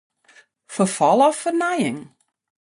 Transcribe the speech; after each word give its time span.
Ferfal 0.73 1.19
of 1.27 1.35
fernijing? 1.41 1.99